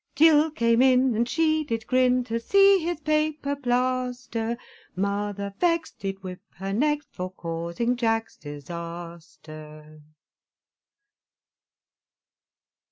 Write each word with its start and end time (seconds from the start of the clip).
Jill 0.15 0.49
came 0.49 0.81
in 0.81 1.13
and 1.15 1.29
she 1.29 1.63
did 1.63 1.85
grin, 1.85 2.23
To 2.23 2.39
see 2.39 2.79
his 2.79 2.99
paper 3.01 3.55
plaster, 3.55 4.57
Mother, 4.95 5.53
vexed, 5.59 5.99
did 5.99 6.23
whip 6.23 6.41
her 6.55 6.73
next, 6.73 7.09
For 7.11 7.29
causing 7.29 7.95
Jack's 7.95 8.35
disaster. 8.35 10.01